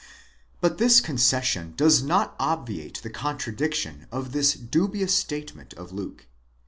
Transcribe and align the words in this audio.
But 0.61 0.79
this 0.79 0.99
concession 0.99 1.75
does 1.77 2.01
not 2.01 2.35
obviate 2.39 3.03
the 3.03 3.11
contradiction 3.11 4.07
in 4.11 4.31
this 4.31 4.53
dubious 4.55 5.13
statement 5.13 5.75
of 5.75 5.91
Luke. 5.91 6.25